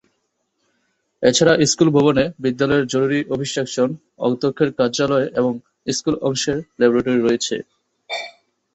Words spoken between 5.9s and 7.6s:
School অংশের laboratory রয়েছে।